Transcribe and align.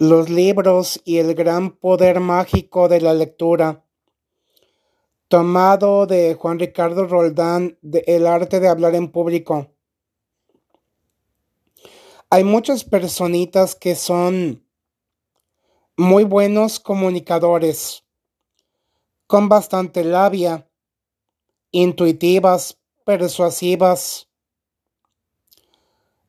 Los 0.00 0.30
libros 0.30 1.00
y 1.04 1.18
el 1.18 1.34
gran 1.34 1.72
poder 1.72 2.20
mágico 2.20 2.86
de 2.88 3.00
la 3.00 3.14
lectura. 3.14 3.84
Tomado 5.26 6.06
de 6.06 6.34
Juan 6.34 6.60
Ricardo 6.60 7.08
Roldán 7.08 7.76
El 7.82 8.28
arte 8.28 8.60
de 8.60 8.68
hablar 8.68 8.94
en 8.94 9.10
público. 9.10 9.72
Hay 12.30 12.44
muchas 12.44 12.84
personitas 12.84 13.74
que 13.74 13.96
son 13.96 14.64
muy 15.96 16.22
buenos 16.22 16.78
comunicadores, 16.78 18.04
con 19.26 19.48
bastante 19.48 20.04
labia, 20.04 20.70
intuitivas, 21.72 22.78
persuasivas, 23.04 24.28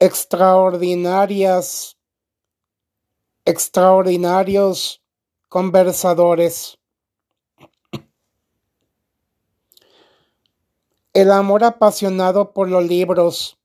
extraordinarias, 0.00 1.96
extraordinarios 3.44 5.02
conversadores. 5.48 6.78
El 11.12 11.30
amor 11.30 11.64
apasionado 11.64 12.52
por 12.52 12.68
los 12.68 12.84
libros, 12.84 13.58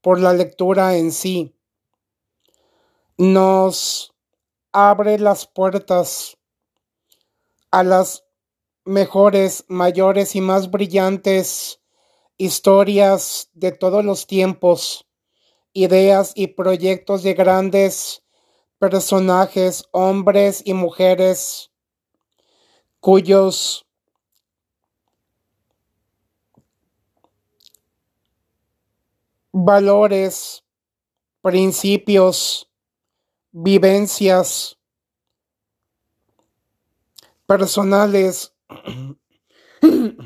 por 0.00 0.20
la 0.20 0.32
lectura 0.32 0.96
en 0.96 1.12
sí, 1.12 1.54
nos 3.18 4.14
abre 4.72 5.18
las 5.18 5.46
puertas 5.46 6.38
a 7.70 7.82
las 7.82 8.24
mejores, 8.84 9.64
mayores 9.68 10.34
y 10.34 10.40
más 10.40 10.70
brillantes 10.70 11.80
historias 12.38 13.50
de 13.52 13.72
todos 13.72 14.04
los 14.04 14.26
tiempos, 14.26 15.06
ideas 15.72 16.32
y 16.34 16.48
proyectos 16.48 17.22
de 17.22 17.34
grandes 17.34 18.21
personajes, 18.82 19.84
hombres 19.92 20.60
y 20.64 20.74
mujeres, 20.74 21.70
cuyos 22.98 23.86
valores, 29.52 30.64
principios, 31.42 32.68
vivencias 33.52 34.76
personales 37.46 38.52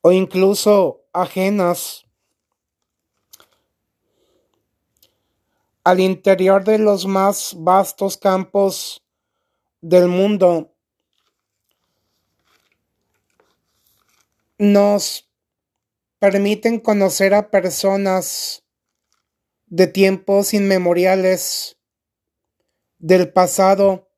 o 0.00 0.10
incluso 0.10 1.04
ajenas 1.12 2.05
al 5.86 6.00
interior 6.00 6.64
de 6.64 6.78
los 6.78 7.06
más 7.06 7.54
vastos 7.56 8.16
campos 8.16 9.04
del 9.80 10.08
mundo, 10.08 10.74
nos 14.58 15.30
permiten 16.18 16.80
conocer 16.80 17.34
a 17.34 17.52
personas 17.52 18.64
de 19.66 19.86
tiempos 19.86 20.54
inmemoriales, 20.54 21.78
del 22.98 23.32
pasado 23.32 24.10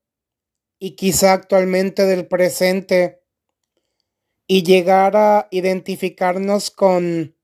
y 0.78 0.96
quizá 0.96 1.34
actualmente 1.34 2.06
del 2.06 2.26
presente, 2.28 3.22
y 4.46 4.62
llegar 4.62 5.18
a 5.18 5.48
identificarnos 5.50 6.70
con 6.70 7.36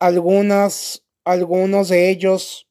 algunas, 0.00 1.06
algunos 1.22 1.88
de 1.88 2.10
ellos 2.10 2.66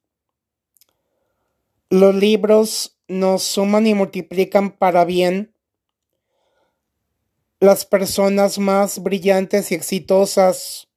los 1.89 2.13
libros 2.13 2.97
nos 3.07 3.41
suman 3.43 3.87
y 3.87 3.95
multiplican 3.95 4.71
para 4.71 5.05
bien. 5.05 5.55
Las 7.59 7.85
personas 7.85 8.59
más 8.59 9.01
brillantes 9.01 9.71
y 9.71 9.75
exitosas, 9.75 10.87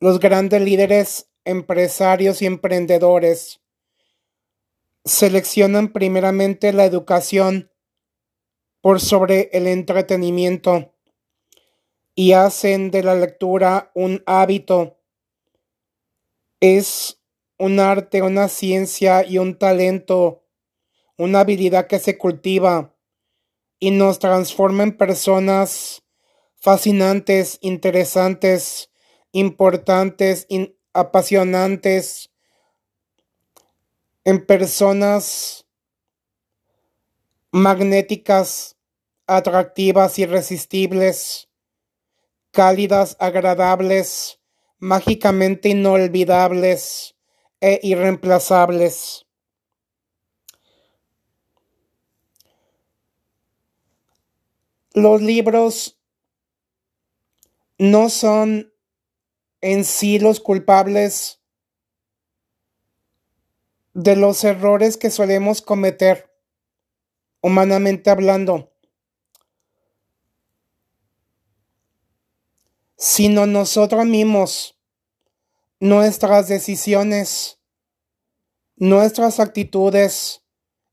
los 0.00 0.20
grandes 0.20 0.60
líderes 0.60 1.28
empresarios 1.44 2.42
y 2.42 2.46
emprendedores, 2.46 3.60
seleccionan 5.04 5.92
primeramente 5.92 6.72
la 6.72 6.84
educación 6.84 7.72
por 8.80 9.00
sobre 9.00 9.48
el 9.52 9.66
entretenimiento 9.66 10.94
y 12.14 12.32
hacen 12.32 12.90
de 12.90 13.02
la 13.02 13.14
lectura 13.14 13.90
un 13.94 14.22
hábito. 14.26 14.98
Es 16.60 17.21
un 17.58 17.80
arte, 17.80 18.22
una 18.22 18.48
ciencia 18.48 19.24
y 19.24 19.38
un 19.38 19.58
talento, 19.58 20.44
una 21.16 21.40
habilidad 21.40 21.86
que 21.86 21.98
se 21.98 22.18
cultiva 22.18 22.94
y 23.78 23.90
nos 23.90 24.18
transforma 24.18 24.82
en 24.84 24.96
personas 24.96 26.02
fascinantes, 26.56 27.58
interesantes, 27.60 28.90
importantes, 29.32 30.46
apasionantes, 30.92 32.30
en 34.24 34.46
personas 34.46 35.66
magnéticas, 37.50 38.76
atractivas, 39.26 40.18
irresistibles, 40.18 41.48
cálidas, 42.50 43.16
agradables, 43.18 44.38
mágicamente 44.78 45.70
inolvidables 45.70 47.11
e 47.62 47.78
irreemplazables. 47.84 49.24
Los 54.94 55.22
libros 55.22 56.00
no 57.78 58.10
son 58.10 58.74
en 59.60 59.84
sí 59.84 60.18
los 60.18 60.40
culpables 60.40 61.40
de 63.94 64.16
los 64.16 64.42
errores 64.42 64.96
que 64.96 65.10
solemos 65.10 65.62
cometer, 65.62 66.34
humanamente 67.42 68.10
hablando, 68.10 68.72
sino 72.96 73.46
nosotros 73.46 74.04
mismos 74.04 74.81
nuestras 75.82 76.46
decisiones, 76.46 77.58
nuestras 78.76 79.40
actitudes 79.40 80.44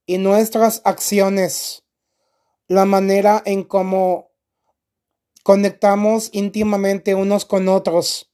y 0.07 0.17
nuestras 0.17 0.81
acciones, 0.83 1.83
la 2.67 2.85
manera 2.85 3.39
en 3.45 3.65
cómo 3.65 4.31
conectamos 5.43 6.31
íntimamente 6.33 7.13
unos 7.13 7.45
con 7.45 7.67
otros. 7.67 8.33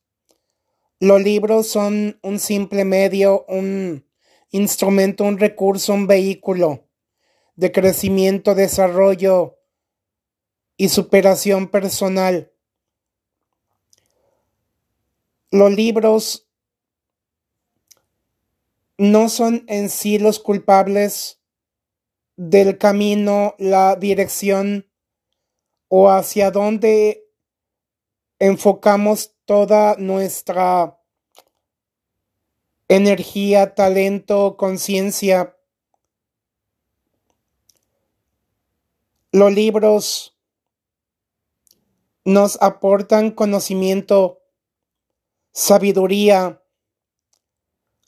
Los 1.01 1.21
libros 1.21 1.67
son 1.67 2.19
un 2.23 2.39
simple 2.39 2.85
medio, 2.85 3.43
un 3.49 4.07
instrumento, 4.49 5.25
un 5.25 5.37
recurso, 5.37 5.93
un 5.93 6.07
vehículo 6.07 6.87
de 7.57 7.73
crecimiento, 7.73 8.55
desarrollo 8.55 9.59
y 10.77 10.87
superación 10.87 11.67
personal. 11.67 12.53
Los 15.51 15.71
libros 15.73 16.44
no 18.97 19.29
son 19.29 19.65
en 19.67 19.89
sí 19.89 20.19
los 20.19 20.39
culpables 20.39 21.41
del 22.37 22.77
camino, 22.77 23.55
la 23.57 23.95
dirección 23.95 24.89
o 25.87 26.09
hacia 26.09 26.51
dónde 26.51 27.25
enfocamos 28.39 29.35
toda 29.45 29.95
nuestra 29.97 30.99
energía, 32.87 33.73
talento, 33.73 34.57
conciencia. 34.57 35.57
Los 39.31 39.53
libros 39.53 40.37
nos 42.23 42.61
aportan 42.61 43.31
conocimiento, 43.31 44.41
sabiduría, 45.51 46.61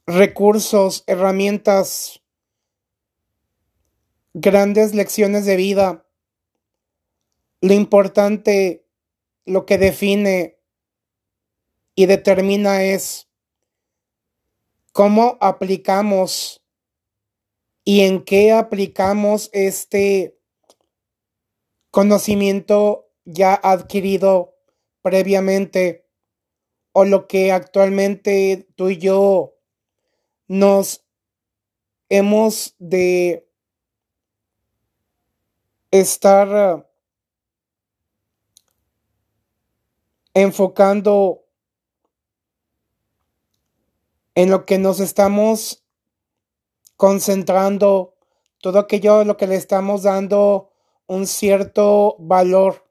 recursos, 0.07 1.03
herramientas, 1.05 2.23
grandes 4.33 4.95
lecciones 4.95 5.45
de 5.45 5.57
vida. 5.57 6.07
Lo 7.59 7.73
importante, 7.73 8.87
lo 9.45 9.65
que 9.65 9.77
define 9.77 10.59
y 11.93 12.05
determina 12.05 12.83
es 12.83 13.27
cómo 14.93 15.37
aplicamos 15.41 16.63
y 17.83 18.01
en 18.01 18.23
qué 18.23 18.53
aplicamos 18.53 19.49
este 19.51 20.39
conocimiento 21.91 23.11
ya 23.25 23.55
adquirido 23.55 24.55
previamente 25.01 26.07
o 26.93 27.03
lo 27.03 27.27
que 27.27 27.51
actualmente 27.51 28.67
tú 28.75 28.89
y 28.89 28.97
yo 28.97 29.56
nos 30.47 31.03
hemos 32.09 32.75
de 32.79 33.47
estar 35.91 36.87
enfocando 40.33 41.43
en 44.35 44.51
lo 44.51 44.65
que 44.65 44.77
nos 44.77 44.99
estamos 44.99 45.83
concentrando, 46.95 48.15
todo 48.59 48.79
aquello 48.79 49.23
lo 49.23 49.35
que 49.37 49.47
le 49.47 49.55
estamos 49.55 50.03
dando 50.03 50.71
un 51.07 51.25
cierto 51.25 52.15
valor 52.19 52.87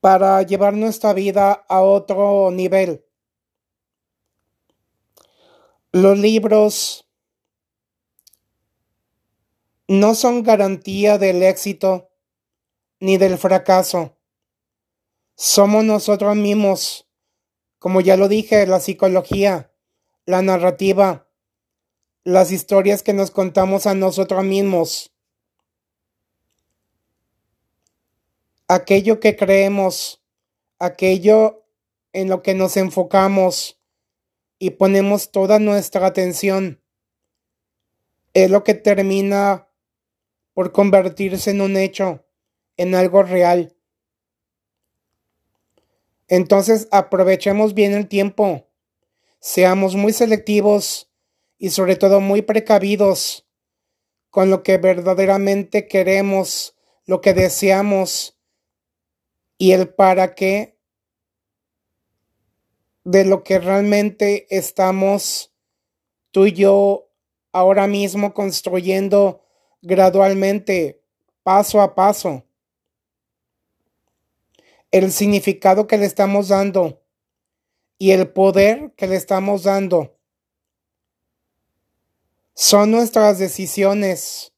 para 0.00 0.42
llevar 0.42 0.74
nuestra 0.74 1.12
vida 1.12 1.52
a 1.68 1.82
otro 1.82 2.50
nivel. 2.50 3.05
Los 5.96 6.18
libros 6.18 7.08
no 9.88 10.14
son 10.14 10.42
garantía 10.42 11.16
del 11.16 11.42
éxito 11.42 12.10
ni 13.00 13.16
del 13.16 13.38
fracaso. 13.38 14.14
Somos 15.36 15.84
nosotros 15.84 16.36
mismos, 16.36 17.08
como 17.78 18.02
ya 18.02 18.18
lo 18.18 18.28
dije, 18.28 18.66
la 18.66 18.78
psicología, 18.78 19.72
la 20.26 20.42
narrativa, 20.42 21.30
las 22.24 22.52
historias 22.52 23.02
que 23.02 23.14
nos 23.14 23.30
contamos 23.30 23.86
a 23.86 23.94
nosotros 23.94 24.44
mismos. 24.44 25.14
Aquello 28.68 29.18
que 29.18 29.34
creemos, 29.34 30.22
aquello 30.78 31.64
en 32.12 32.28
lo 32.28 32.42
que 32.42 32.52
nos 32.52 32.76
enfocamos 32.76 33.75
y 34.58 34.70
ponemos 34.70 35.30
toda 35.30 35.58
nuestra 35.58 36.06
atención, 36.06 36.82
es 38.34 38.50
lo 38.50 38.64
que 38.64 38.74
termina 38.74 39.68
por 40.54 40.72
convertirse 40.72 41.50
en 41.50 41.60
un 41.60 41.76
hecho 41.76 42.26
en 42.76 42.94
algo 42.94 43.22
real. 43.22 43.76
Entonces 46.28 46.88
aprovechemos 46.90 47.74
bien 47.74 47.92
el 47.92 48.08
tiempo, 48.08 48.68
seamos 49.40 49.94
muy 49.94 50.12
selectivos 50.12 51.10
y 51.58 51.70
sobre 51.70 51.96
todo 51.96 52.20
muy 52.20 52.42
precavidos 52.42 53.46
con 54.30 54.50
lo 54.50 54.62
que 54.62 54.76
verdaderamente 54.76 55.88
queremos, 55.88 56.76
lo 57.06 57.20
que 57.20 57.32
deseamos 57.32 58.38
y 59.56 59.72
el 59.72 59.88
para 59.88 60.34
qué 60.34 60.75
de 63.06 63.24
lo 63.24 63.44
que 63.44 63.60
realmente 63.60 64.48
estamos 64.50 65.54
tú 66.32 66.46
y 66.46 66.52
yo 66.52 67.08
ahora 67.52 67.86
mismo 67.86 68.34
construyendo 68.34 69.44
gradualmente, 69.80 71.04
paso 71.44 71.80
a 71.80 71.94
paso 71.94 72.44
el 74.90 75.12
significado 75.12 75.86
que 75.86 75.98
le 75.98 76.04
estamos 76.04 76.48
dando 76.48 77.00
y 77.96 78.10
el 78.10 78.28
poder 78.28 78.92
que 78.96 79.06
le 79.06 79.14
estamos 79.14 79.62
dando. 79.62 80.18
Son 82.54 82.90
nuestras 82.90 83.38
decisiones, 83.38 84.52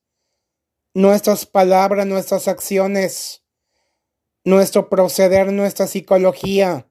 nuestras 0.95 1.45
palabras, 1.45 2.07
nuestras 2.07 2.49
acciones, 2.49 3.45
nuestro 4.43 4.89
proceder, 4.89 5.53
nuestra 5.53 5.87
psicología, 5.87 6.88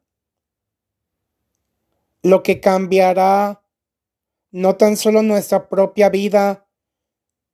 lo 2.23 2.43
que 2.43 2.59
cambiará 2.59 3.63
no 4.51 4.75
tan 4.75 4.97
solo 4.97 5.21
nuestra 5.21 5.69
propia 5.69 6.09
vida 6.09 6.67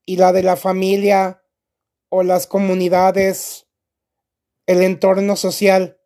y 0.06 0.18
la 0.18 0.32
de 0.32 0.44
la 0.44 0.56
familia 0.56 1.44
o 2.10 2.24
las 2.24 2.48
comunidades 2.48 3.68
el 4.66 4.82
entorno 4.82 5.36
social. 5.36 6.00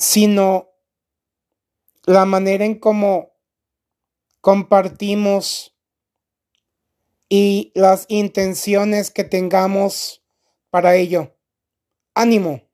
sino 0.00 0.70
la 2.06 2.24
manera 2.24 2.64
en 2.64 2.78
cómo 2.78 3.34
compartimos 4.40 5.76
y 7.28 7.70
las 7.74 8.06
intenciones 8.08 9.10
que 9.10 9.24
tengamos 9.24 10.24
para 10.70 10.96
ello. 10.96 11.36
Ánimo. 12.14 12.69